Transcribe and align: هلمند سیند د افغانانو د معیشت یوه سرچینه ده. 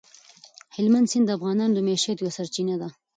هلمند 0.75 1.09
سیند 1.11 1.25
د 1.27 1.31
افغانانو 1.37 1.75
د 1.75 1.79
معیشت 1.87 2.17
یوه 2.21 2.35
سرچینه 2.37 2.75
ده. 2.81 2.89